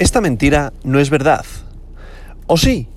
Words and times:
Esta 0.00 0.22
mentira 0.22 0.72
no 0.82 0.98
es 0.98 1.10
verdad. 1.10 1.44
¿O 2.46 2.56
sí? 2.56 2.88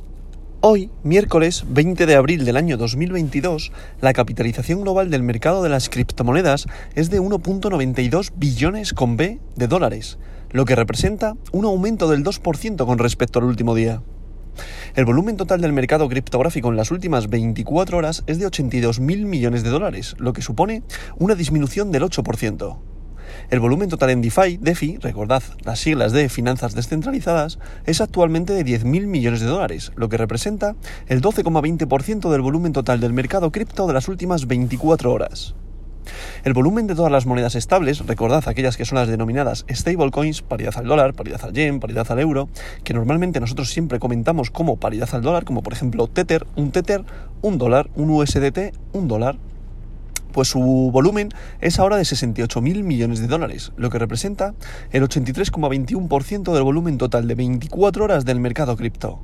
Hoy, 0.61 0.89
miércoles 1.03 1.65
20 1.67 2.05
de 2.05 2.15
abril 2.15 2.45
del 2.45 2.55
año 2.55 2.77
2022, 2.77 3.73
la 3.99 4.13
capitalización 4.13 4.83
global 4.83 5.10
del 5.10 5.21
mercado 5.21 5.62
de 5.63 5.68
las 5.68 5.89
criptomonedas 5.89 6.66
es 6.96 7.10
de 7.10 7.20
1.92 7.20 8.31
billones 8.38 8.94
con 8.94 9.18
B 9.18 9.42
de 9.58 9.68
dólares, 9.68 10.18
lo 10.52 10.63
que 10.63 10.78
representa 10.78 11.36
un 11.52 11.66
aumento 11.66 12.10
del 12.10 12.24
2% 12.24 12.85
con 12.85 12.97
respecto 12.97 13.40
al 13.40 13.46
último 13.46 13.76
día. 13.76 14.01
El 14.96 15.04
volumen 15.04 15.35
total 15.35 15.60
del 15.60 15.74
mercado 15.74 16.08
criptográfico 16.08 16.70
en 16.70 16.77
las 16.77 16.90
últimas 16.90 17.30
24 17.30 17.98
horas 17.98 18.23
es 18.27 18.40
de 18.40 18.48
82.000 18.48 19.26
millones 19.26 19.63
de 19.63 19.72
dólares, 19.72 20.16
lo 20.20 20.31
que 20.31 20.41
supone 20.41 20.84
una 21.17 21.35
disminución 21.35 21.91
del 21.91 22.04
8%. 22.04 22.92
El 23.50 23.59
volumen 23.59 23.90
total 23.90 24.09
en 24.12 24.22
DeFi, 24.22 24.58
DeFi, 24.58 24.98
recordad 24.98 25.44
las 25.63 25.80
siglas 25.80 26.12
de 26.12 26.30
finanzas 26.30 26.76
descentralizadas, 26.76 27.59
es 27.86 28.02
actualmente 28.02 28.54
de 28.54 28.66
10.000 28.66 29.05
millones 29.08 29.41
de 29.41 29.48
dólares, 29.48 29.91
lo 29.96 30.10
que 30.10 30.18
representa 30.18 30.76
el 31.08 31.22
12,20% 31.22 32.32
del 32.32 32.41
volumen 32.41 32.74
total 32.74 33.00
del 33.00 33.14
mercado 33.14 33.52
cripto 33.52 33.88
de 33.88 33.94
las 33.94 34.08
últimas 34.08 34.48
24 34.48 35.12
horas. 35.12 35.55
El 36.44 36.54
volumen 36.54 36.88
de 36.88 36.96
todas 36.96 37.12
las 37.12 37.26
monedas 37.26 37.55
estables, 37.55 38.05
recordad 38.05 38.44
aquellas 38.48 38.77
que 38.77 38.86
son 38.86 38.98
las 38.98 39.08
denominadas 39.08 39.66
stablecoins, 39.72 40.41
paridad 40.41 40.74
al 40.77 40.88
dólar, 40.88 41.13
paridad 41.13 41.41
al 41.44 41.54
yen, 41.54 41.80
paridad 41.80 42.12
al 42.12 42.20
euro, 42.20 42.50
que 42.84 42.94
normalmente 42.94 43.40
nosotros 43.40 43.70
siempre 43.70 44.00
comentamos 44.00 44.52
como 44.52 44.77
paridad 44.77 45.10
al 45.13 45.22
dólar, 45.22 45.46
como 45.46 45.63
por 45.63 45.74
ejemplo 45.74 46.08
Tether, 46.08 46.46
un 46.55 46.72
Tether, 46.72 47.05
un 47.41 47.58
dólar, 47.58 47.90
un 47.96 48.10
USDT, 48.10 48.76
un 48.94 49.08
dólar, 49.08 49.38
pues 50.34 50.50
su 50.50 50.90
volumen 50.92 51.30
es 51.62 51.80
ahora 51.80 51.96
de 51.96 52.04
68.000 52.04 52.84
millones 52.84 53.22
de 53.22 53.28
dólares, 53.28 53.72
lo 53.78 53.90
que 53.90 54.00
representa 54.00 54.54
el 54.91 55.04
83,21% 55.04 56.54
del 56.54 56.64
volumen 56.64 56.98
total 56.98 57.26
de 57.28 57.36
24 57.36 58.04
horas 58.04 58.26
del 58.26 58.41
mercado 58.41 58.76
cripto. 58.76 59.22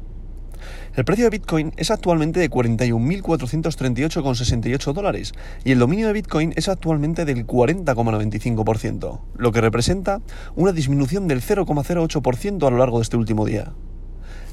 El 0.96 1.06
precio 1.06 1.26
de 1.26 1.32
Bitcoin 1.32 1.74
es 1.78 1.90
actualmente 1.92 2.40
de 2.40 2.50
41.438,68 2.50 4.94
dólares 4.94 5.34
y 5.64 5.72
el 5.72 5.78
dominio 5.80 6.08
de 6.08 6.14
Bitcoin 6.14 6.54
es 6.56 6.70
actualmente 6.70 7.26
del 7.26 7.46
40,95%, 7.46 9.20
lo 9.38 9.52
que 9.52 9.62
representa 9.62 10.22
una 10.56 10.72
disminución 10.72 11.28
del 11.28 11.42
0,08% 11.42 12.66
a 12.66 12.72
lo 12.72 12.78
largo 12.78 12.98
de 13.00 13.04
este 13.04 13.18
último 13.18 13.46
día. 13.46 13.74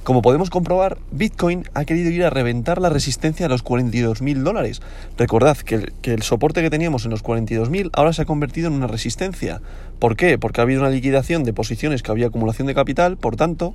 Como 0.07 0.23
podemos 0.23 0.51
comprobar, 0.51 0.99
Bitcoin 1.11 1.65
ha 1.75 1.85
querido 1.85 2.11
ir 2.13 2.23
a 2.23 2.31
reventar 2.31 2.81
la 2.81 2.91
resistencia 2.91 3.47
a 3.47 3.49
los 3.49 3.65
42.000 3.65 4.45
dólares. 4.45 4.81
Recordad 5.19 5.57
que 5.57 5.91
el, 6.05 6.23
soporte 6.23 6.63
que 6.63 6.71
teníamos 6.71 7.07
en 7.07 7.11
los 7.11 7.25
42.000 7.25 7.91
ahora 7.93 8.13
se 8.13 8.23
ha 8.23 8.25
convertido 8.25 8.69
en 8.69 8.75
una 8.75 8.87
resistencia. 8.87 9.61
¿Por 9.99 10.15
qué? 10.15 10.39
Porque 10.39 10.61
ha 10.61 10.63
habido 10.63 10.83
una 10.83 10.91
liquidación 10.91 11.43
de 11.43 11.53
posiciones 11.53 12.05
que 12.05 12.13
había 12.13 12.29
acumulación 12.29 12.69
de 12.69 12.77
capital, 12.77 13.17
por 13.17 13.35
tanto, 13.35 13.75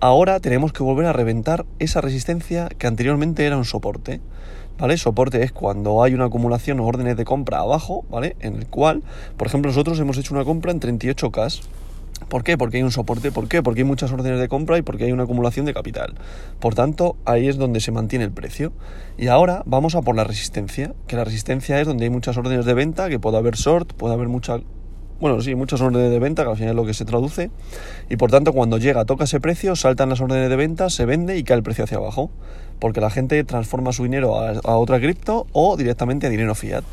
ahora 0.00 0.40
tenemos 0.40 0.72
que 0.72 0.82
volver 0.82 1.06
a 1.06 1.12
reventar 1.12 1.64
esa 1.78 2.00
resistencia 2.00 2.68
que 2.76 2.88
anteriormente 2.88 3.46
era 3.46 3.56
un 3.56 3.64
soporte. 3.64 4.20
¿Vale? 4.76 4.96
Soporte 4.96 5.44
es 5.44 5.52
cuando 5.52 6.02
hay 6.02 6.14
una 6.14 6.24
acumulación 6.24 6.80
o 6.80 6.86
órdenes 6.86 7.16
de 7.16 7.24
compra 7.24 7.60
abajo, 7.60 8.04
¿vale? 8.10 8.34
En 8.40 8.56
el 8.56 8.66
cual, 8.66 9.04
por 9.36 9.46
ejemplo, 9.46 9.70
nosotros 9.70 10.00
hemos 10.00 10.18
hecho 10.18 10.34
una 10.34 10.44
compra 10.44 10.72
en 10.72 10.80
38K 10.80 11.60
¿Por 12.28 12.44
qué? 12.44 12.56
Porque 12.56 12.76
hay 12.76 12.82
un 12.82 12.92
soporte. 12.92 13.32
¿Por 13.32 13.48
qué? 13.48 13.62
Porque 13.62 13.80
hay 13.80 13.84
muchas 13.84 14.12
órdenes 14.12 14.38
de 14.38 14.48
compra 14.48 14.78
y 14.78 14.82
porque 14.82 15.04
hay 15.04 15.12
una 15.12 15.24
acumulación 15.24 15.66
de 15.66 15.74
capital. 15.74 16.14
Por 16.60 16.74
tanto, 16.74 17.16
ahí 17.24 17.48
es 17.48 17.56
donde 17.56 17.80
se 17.80 17.92
mantiene 17.92 18.24
el 18.24 18.30
precio. 18.30 18.72
Y 19.18 19.28
ahora 19.28 19.62
vamos 19.66 19.94
a 19.94 20.02
por 20.02 20.14
la 20.14 20.24
resistencia, 20.24 20.94
que 21.06 21.16
la 21.16 21.24
resistencia 21.24 21.80
es 21.80 21.86
donde 21.86 22.04
hay 22.04 22.10
muchas 22.10 22.36
órdenes 22.36 22.64
de 22.64 22.74
venta, 22.74 23.08
que 23.08 23.18
puede 23.18 23.36
haber 23.36 23.56
short, 23.56 23.92
puede 23.94 24.14
haber 24.14 24.28
mucha... 24.28 24.58
Bueno, 25.20 25.40
sí, 25.42 25.54
muchas 25.54 25.80
órdenes 25.82 26.10
de 26.10 26.18
venta, 26.18 26.44
que 26.44 26.50
al 26.50 26.56
final 26.56 26.70
es 26.70 26.76
lo 26.76 26.86
que 26.86 26.94
se 26.94 27.04
traduce. 27.04 27.50
Y 28.08 28.16
por 28.16 28.30
tanto, 28.30 28.52
cuando 28.52 28.78
llega, 28.78 29.04
toca 29.04 29.24
ese 29.24 29.38
precio, 29.38 29.76
saltan 29.76 30.08
las 30.08 30.20
órdenes 30.20 30.48
de 30.48 30.56
venta, 30.56 30.88
se 30.88 31.04
vende 31.04 31.36
y 31.36 31.44
cae 31.44 31.58
el 31.58 31.62
precio 31.62 31.84
hacia 31.84 31.98
abajo. 31.98 32.30
Porque 32.78 33.02
la 33.02 33.10
gente 33.10 33.44
transforma 33.44 33.92
su 33.92 34.04
dinero 34.04 34.40
a, 34.40 34.52
a 34.52 34.76
otra 34.76 34.98
cripto 34.98 35.46
o 35.52 35.76
directamente 35.76 36.26
a 36.26 36.30
dinero 36.30 36.54
fiat. 36.54 36.84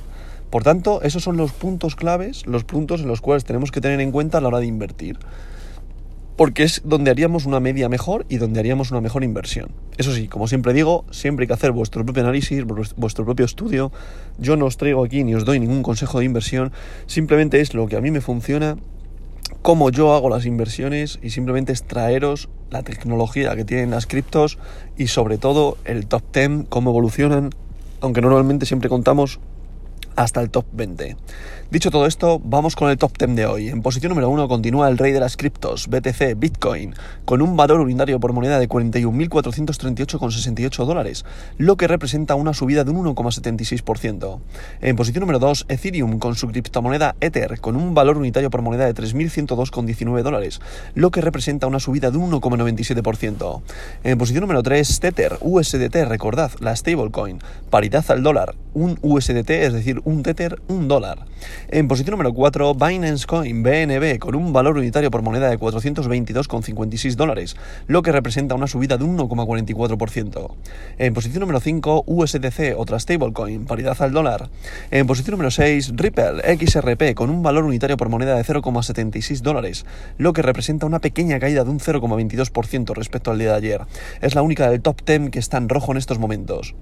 Por 0.50 0.63
tanto, 0.63 1.02
esos 1.02 1.24
son 1.24 1.38
los 1.38 1.52
puntos 1.52 1.96
claves, 1.96 2.46
los 2.46 2.63
puntos 2.63 3.02
en 3.02 3.08
los 3.08 3.22
cuales 3.22 3.44
tenemos 3.44 3.72
que 3.72 3.81
tener 3.81 4.00
en 4.00 4.12
cuenta 4.12 4.38
a 4.38 4.41
la 4.41 4.47
hora 4.47 4.59
de 4.59 4.66
invertir. 4.66 5.19
Porque 6.38 6.63
es 6.63 6.81
donde 6.85 7.09
haríamos 7.09 7.46
una 7.46 7.59
media 7.59 7.90
mejor 7.90 8.25
y 8.30 8.38
donde 8.38 8.59
haríamos 8.59 8.91
una 8.91 9.02
mejor 9.02 9.24
inversión. 9.24 9.72
Eso 9.97 10.13
sí, 10.13 10.28
como 10.28 10.47
siempre 10.47 10.72
digo, 10.74 11.03
siempre 11.09 11.44
hay 11.44 11.47
que 11.47 11.53
hacer 11.53 11.72
vuestro 11.72 12.06
propio 12.06 12.24
análisis, 12.24 12.63
vuestro 12.96 13.25
propio 13.25 13.46
estudio. 13.46 13.91
Yo 14.38 14.56
no 14.56 14.66
os 14.68 14.78
traigo 14.78 15.03
aquí 15.03 15.24
ni 15.24 15.34
os 15.34 15.46
doy 15.46 15.59
ningún 15.59 15.81
consejo 15.81 16.19
de 16.19 16.25
inversión, 16.25 16.72
simplemente 17.08 17.59
es 17.59 17.74
lo 17.74 17.88
que 17.88 17.97
a 17.97 18.02
mí 18.02 18.12
me 18.12 18.22
funciona, 18.22 18.78
cómo 19.64 19.90
yo 19.90 20.14
hago 20.14 20.29
las 20.29 20.46
inversiones 20.46 21.19
y 21.22 21.31
simplemente 21.31 21.74
es 21.74 21.84
traeros 21.84 22.50
la 22.69 22.84
tecnología 22.84 23.56
que 23.56 23.66
tienen 23.66 23.90
las 23.90 24.06
criptos 24.06 24.59
y 24.96 25.08
sobre 25.08 25.38
todo 25.38 25.78
el 25.85 26.08
top 26.08 26.24
10, 26.34 26.68
cómo 26.69 26.91
evolucionan, 26.91 27.50
aunque 28.00 28.22
normalmente 28.22 28.66
siempre 28.66 28.90
contamos 28.90 29.40
hasta 30.17 30.41
el 30.41 30.50
top 30.50 30.66
20. 30.73 31.16
Dicho 31.69 31.91
todo 31.91 32.05
esto, 32.05 32.41
vamos 32.44 32.75
con 32.75 32.89
el 32.89 32.97
top 32.97 33.17
10 33.17 33.35
de 33.35 33.45
hoy. 33.45 33.69
En 33.69 33.81
posición 33.81 34.09
número 34.09 34.29
1 34.29 34.47
continúa 34.47 34.89
el 34.89 34.97
rey 34.97 35.11
de 35.11 35.19
las 35.19 35.38
criptos, 35.38 35.88
BTC, 35.88 36.38
Bitcoin, 36.38 36.95
con 37.25 37.41
un 37.41 37.55
valor 37.55 37.81
unitario 37.81 38.19
por 38.19 38.33
moneda 38.33 38.57
de 38.57 38.67
41.438,68 38.67 40.85
dólares, 40.85 41.25
lo 41.57 41.78
que 41.78 41.88
representa 41.88 42.35
una 42.35 42.53
subida 42.53 42.83
de 42.83 42.91
un 42.91 43.05
1,76%. 43.05 44.39
En 44.81 44.95
posición 44.95 45.22
número 45.22 45.39
2, 45.39 45.66
Ethereum, 45.69 46.19
con 46.19 46.35
su 46.35 46.47
criptomoneda 46.47 47.16
Ether, 47.22 47.59
con 47.59 47.75
un 47.75 47.94
valor 47.94 48.17
unitario 48.17 48.49
por 48.49 48.61
moneda 48.61 48.85
de 48.85 48.95
3.102,19 48.95 50.23
dólares, 50.23 50.61
lo 50.95 51.11
que 51.11 51.22
representa 51.22 51.67
una 51.67 51.79
subida 51.79 52.11
de 52.11 52.17
un 52.17 52.31
1,97%. 52.31 53.61
En 54.03 54.17
posición 54.17 54.41
número 54.41 54.63
3, 54.63 54.99
Tether, 54.99 55.38
USDT, 55.41 55.95
recordad, 56.07 56.51
la 56.59 56.75
stablecoin, 56.75 57.39
paridad 57.69 58.05
al 58.09 58.23
dólar, 58.23 58.55
un 58.77 58.99
USDT, 59.01 59.49
es 59.49 59.73
decir, 59.73 60.01
un 60.05 60.21
Tether, 60.21 60.61
un 60.67 60.88
dólar. 60.88 61.25
En 61.69 61.88
posición 61.88 62.11
número 62.11 62.31
4, 62.33 62.75
Binance 62.75 63.25
Coin, 63.25 63.63
BNB, 63.63 64.19
con 64.19 64.35
un 64.35 64.53
valor 64.53 64.77
unitario 64.77 65.09
por 65.09 65.23
moneda 65.23 65.49
de 65.49 65.59
422,56 65.59 67.16
dólares, 67.16 67.57
lo 67.87 68.03
que 68.03 68.11
representa 68.11 68.53
una 68.53 68.67
subida 68.67 68.97
de 68.97 69.05
1,44%. 69.05 70.51
En 70.99 71.13
posición 71.13 71.41
número 71.41 71.59
5, 71.59 72.03
USDC, 72.05 72.75
otra 72.77 72.99
stablecoin, 72.99 73.66
paridad 73.66 73.99
al 73.99 74.11
dólar. 74.11 74.49
En 74.91 75.07
posición 75.07 75.31
número 75.31 75.49
6, 75.49 75.93
Ripple, 75.95 76.57
XRP, 76.57 77.16
con 77.16 77.31
un 77.31 77.41
valor 77.41 77.63
unitario 77.63 77.97
por 77.97 78.09
moneda 78.09 78.35
de 78.35 78.43
0,76 78.43 79.41
dólares, 79.41 79.85
lo 80.19 80.33
que 80.33 80.43
representa 80.43 80.85
una 80.85 80.99
pequeña 80.99 81.39
caída 81.39 81.63
de 81.63 81.71
un 81.71 81.79
0,22% 81.79 82.93
respecto 82.93 83.31
al 83.31 83.39
día 83.39 83.51
de 83.51 83.57
ayer. 83.57 83.81
Es 84.21 84.35
la 84.35 84.43
única 84.43 84.69
del 84.69 84.81
top 84.81 85.01
10 85.03 85.31
que 85.31 85.39
está 85.39 85.57
en 85.57 85.67
rojo 85.67 85.91
en 85.91 85.97
estos 85.97 86.19
momentos. 86.19 86.75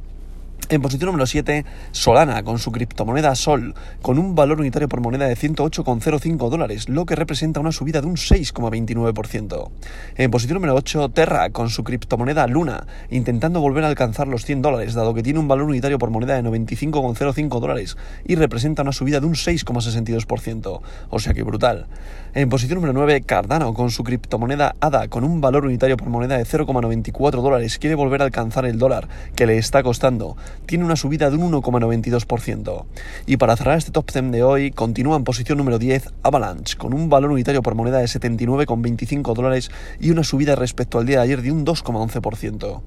En 0.67 0.81
posición 0.81 1.07
número 1.07 1.27
7, 1.27 1.63
Solana, 1.91 2.41
con 2.41 2.57
su 2.57 2.71
criptomoneda 2.71 3.35
Sol, 3.35 3.75
con 4.01 4.17
un 4.17 4.33
valor 4.33 4.59
unitario 4.59 4.89
por 4.89 4.99
moneda 4.99 5.27
de 5.27 5.37
108,05 5.37 6.49
dólares, 6.49 6.89
lo 6.89 7.05
que 7.05 7.13
representa 7.13 7.59
una 7.59 7.71
subida 7.71 8.01
de 8.01 8.07
un 8.07 8.15
6,29%. 8.15 9.69
En 10.15 10.31
posición 10.31 10.55
número 10.55 10.73
8, 10.73 11.09
Terra, 11.09 11.51
con 11.51 11.69
su 11.69 11.83
criptomoneda 11.83 12.47
Luna, 12.47 12.87
intentando 13.11 13.61
volver 13.61 13.83
a 13.83 13.89
alcanzar 13.89 14.27
los 14.27 14.43
100 14.43 14.63
dólares, 14.63 14.95
dado 14.95 15.13
que 15.13 15.21
tiene 15.21 15.37
un 15.37 15.47
valor 15.47 15.67
unitario 15.67 15.99
por 15.99 16.09
moneda 16.09 16.33
de 16.33 16.41
95,05 16.41 17.59
dólares 17.59 17.95
y 18.25 18.33
representa 18.33 18.81
una 18.81 18.91
subida 18.91 19.19
de 19.19 19.27
un 19.27 19.35
6,62%. 19.35 20.81
O 21.11 21.19
sea 21.19 21.35
que 21.35 21.43
brutal. 21.43 21.85
En 22.33 22.49
posición 22.49 22.77
número 22.77 22.93
9, 22.93 23.21
Cardano, 23.21 23.73
con 23.75 23.91
su 23.91 24.03
criptomoneda 24.03 24.75
ADA, 24.79 25.09
con 25.09 25.23
un 25.23 25.41
valor 25.41 25.65
unitario 25.65 25.95
por 25.95 26.09
moneda 26.09 26.37
de 26.37 26.43
0,94 26.43 27.41
dólares, 27.41 27.77
quiere 27.77 27.95
volver 27.95 28.21
a 28.21 28.25
alcanzar 28.25 28.65
el 28.65 28.79
dólar, 28.79 29.07
que 29.35 29.45
le 29.45 29.57
está 29.57 29.83
costando 29.83 30.35
tiene 30.65 30.85
una 30.85 30.95
subida 30.95 31.29
de 31.29 31.37
un 31.37 31.51
1,92%. 31.51 32.85
Y 33.25 33.37
para 33.37 33.55
cerrar 33.55 33.77
este 33.77 33.91
top 33.91 34.11
10 34.11 34.31
de 34.31 34.43
hoy, 34.43 34.71
continúa 34.71 35.15
en 35.17 35.23
posición 35.23 35.57
número 35.57 35.79
10 35.79 36.13
Avalanche, 36.23 36.77
con 36.77 36.93
un 36.93 37.09
valor 37.09 37.31
unitario 37.31 37.61
por 37.61 37.75
moneda 37.75 37.99
de 37.99 38.05
79,25 38.05 39.33
dólares 39.33 39.71
y 39.99 40.11
una 40.11 40.23
subida 40.23 40.55
respecto 40.55 40.99
al 40.99 41.05
día 41.05 41.17
de 41.17 41.23
ayer 41.23 41.41
de 41.41 41.51
un 41.51 41.65
2,11%. 41.65 42.81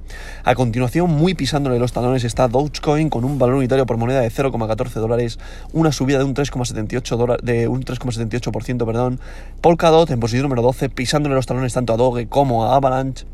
A 0.45 0.55
continuación, 0.55 1.11
muy 1.11 1.35
pisándole 1.35 1.79
los 1.79 1.93
talones, 1.93 2.25
está 2.25 2.49
Dogecoin 2.49 3.11
con 3.11 3.25
un 3.25 3.39
valor 3.39 3.57
unitario 3.57 3.87
por 3.87 3.97
moneda 3.97 4.21
de 4.21 4.31
0,14 4.31 4.91
dólares, 4.95 5.39
una 5.73 5.93
subida 5.93 6.19
de 6.19 6.25
un 6.25 6.35
3,78 6.35 7.41
de 7.43 7.69
un 7.69 7.85
3,78%, 7.85 8.87
perdón. 8.87 9.21
Polkadot 9.61 10.11
en 10.11 10.21
posición 10.21 10.45
número 10.45 10.63
12, 10.63 10.89
pisándole 10.89 11.35
los 11.35 11.47
talones 11.47 11.73
tanto 11.73 11.93
a 11.93 11.97
Doge 11.97 12.29
como 12.29 12.65
a 12.65 12.77
Avalanche 12.77 13.27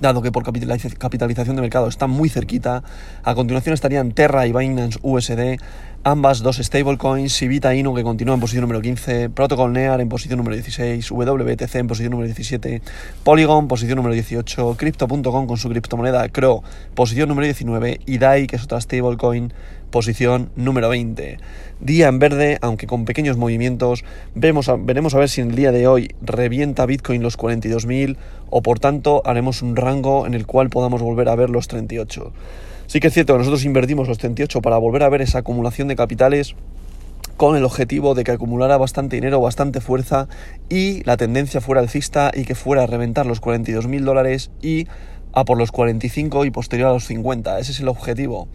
dado 0.00 0.22
que 0.22 0.32
por 0.32 0.44
capitalización 0.44 1.56
de 1.56 1.62
mercado 1.62 1.88
están 1.88 2.10
muy 2.10 2.28
cerquita. 2.28 2.82
A 3.22 3.34
continuación 3.34 3.74
estarían 3.74 4.12
Terra 4.12 4.46
y 4.46 4.52
Binance 4.52 4.98
USD. 5.02 5.60
Ambas 6.04 6.42
dos 6.42 6.56
stablecoins, 6.56 7.36
Civita 7.36 7.74
Inu 7.74 7.94
que 7.94 8.02
continúa 8.02 8.34
en 8.34 8.40
posición 8.40 8.62
número 8.62 8.80
15, 8.80 9.30
Protocol 9.30 9.72
Near 9.72 10.00
en 10.00 10.08
posición 10.08 10.38
número 10.38 10.54
16, 10.54 11.10
WBTC 11.10 11.74
en 11.74 11.86
posición 11.86 12.12
número 12.12 12.26
17, 12.26 12.82
Polygon 13.24 13.68
posición 13.68 13.96
número 13.96 14.14
18, 14.14 14.76
Crypto.com 14.76 15.46
con 15.46 15.56
su 15.56 15.68
criptomoneda 15.68 16.28
CRO 16.28 16.62
posición 16.94 17.28
número 17.28 17.44
19 17.46 18.00
y 18.06 18.18
DAI 18.18 18.46
que 18.46 18.56
es 18.56 18.64
otra 18.64 18.80
stablecoin 18.80 19.52
posición 19.90 20.50
número 20.56 20.88
20. 20.88 21.38
Día 21.80 22.08
en 22.08 22.18
verde, 22.18 22.58
aunque 22.60 22.86
con 22.86 23.04
pequeños 23.04 23.36
movimientos, 23.36 24.04
vemos 24.34 24.70
veremos 24.80 25.14
a 25.14 25.18
ver 25.18 25.28
si 25.28 25.40
en 25.40 25.50
el 25.50 25.56
día 25.56 25.72
de 25.72 25.86
hoy 25.86 26.14
revienta 26.20 26.86
Bitcoin 26.86 27.22
los 27.22 27.38
42.000 27.38 28.16
o 28.50 28.62
por 28.62 28.80
tanto 28.80 29.22
haremos 29.24 29.62
un 29.62 29.76
rango 29.76 30.26
en 30.26 30.34
el 30.34 30.46
cual 30.46 30.70
podamos 30.70 31.02
volver 31.02 31.28
a 31.28 31.36
ver 31.36 31.50
los 31.50 31.68
38. 31.68 32.32
Sí 32.88 33.00
que 33.00 33.08
es 33.08 33.12
cierto 33.12 33.34
que 33.34 33.40
nosotros 33.40 33.66
invertimos 33.66 34.08
los 34.08 34.16
38 34.16 34.62
para 34.62 34.78
volver 34.78 35.02
a 35.02 35.10
ver 35.10 35.20
esa 35.20 35.40
acumulación 35.40 35.88
de 35.88 35.96
capitales 35.96 36.54
con 37.36 37.54
el 37.54 37.64
objetivo 37.64 38.14
de 38.14 38.24
que 38.24 38.32
acumulara 38.32 38.78
bastante 38.78 39.16
dinero, 39.16 39.42
bastante 39.42 39.82
fuerza 39.82 40.26
y 40.70 41.04
la 41.04 41.18
tendencia 41.18 41.60
fuera 41.60 41.82
alcista 41.82 42.30
y 42.34 42.44
que 42.44 42.54
fuera 42.54 42.84
a 42.84 42.86
reventar 42.86 43.26
los 43.26 43.42
42.000 43.42 44.04
dólares 44.04 44.50
y 44.62 44.86
a 45.34 45.44
por 45.44 45.58
los 45.58 45.70
45 45.70 46.46
y 46.46 46.50
posterior 46.50 46.88
a 46.88 46.92
los 46.94 47.04
50. 47.04 47.58
Ese 47.58 47.72
es 47.72 47.80
el 47.80 47.88
objetivo. 47.88 48.48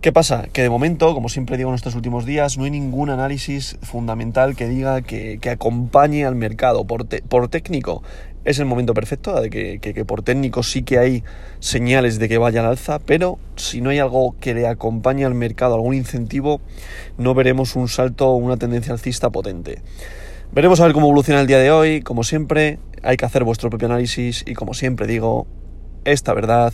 ¿Qué 0.00 0.12
pasa? 0.12 0.46
Que 0.52 0.62
de 0.62 0.70
momento, 0.70 1.12
como 1.12 1.28
siempre 1.28 1.56
digo 1.56 1.70
en 1.70 1.74
estos 1.74 1.96
últimos 1.96 2.24
días, 2.24 2.56
no 2.56 2.62
hay 2.62 2.70
ningún 2.70 3.10
análisis 3.10 3.78
fundamental 3.82 4.54
que 4.54 4.68
diga 4.68 5.02
que, 5.02 5.40
acompañe 5.50 6.24
al 6.24 6.36
mercado. 6.36 6.86
Por, 6.86 7.08
por, 7.08 7.48
técnico 7.48 8.04
es 8.44 8.60
el 8.60 8.66
momento 8.66 8.94
perfecto, 8.94 9.40
de 9.40 9.50
que, 9.50 10.04
por 10.04 10.22
técnico 10.22 10.62
sí 10.62 10.84
que 10.84 11.00
hay 11.00 11.24
señales 11.58 12.20
de 12.20 12.28
que 12.28 12.38
vaya 12.38 12.60
al 12.60 12.66
alza, 12.66 13.00
pero 13.00 13.40
si 13.56 13.80
no 13.80 13.90
hay 13.90 13.98
algo 13.98 14.36
que 14.38 14.54
le 14.54 14.68
acompañe 14.68 15.24
al 15.24 15.34
mercado, 15.34 15.74
algún 15.74 15.94
incentivo, 15.94 16.60
no 17.16 17.34
veremos 17.34 17.74
un 17.74 17.88
salto 17.88 18.28
o 18.28 18.36
una 18.36 18.56
tendencia 18.56 18.92
alcista 18.92 19.30
potente. 19.30 19.82
Veremos 20.52 20.78
a 20.78 20.84
ver 20.84 20.92
cómo 20.92 21.08
evoluciona 21.08 21.40
el 21.40 21.48
día 21.48 21.58
de 21.58 21.72
hoy. 21.72 22.02
Como 22.02 22.22
siempre, 22.22 22.78
hay 23.02 23.16
que 23.16 23.24
hacer 23.24 23.42
vuestro 23.42 23.68
propio 23.68 23.88
análisis 23.88 24.44
y 24.46 24.54
como 24.54 24.74
siempre 24.74 25.08
digo, 25.08 25.48
esta 26.04 26.34
verdad 26.34 26.72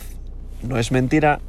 no 0.61 0.77
es 0.77 0.91
mentira 0.91 1.39